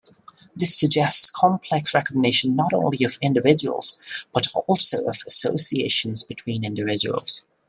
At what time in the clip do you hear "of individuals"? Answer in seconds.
3.05-3.99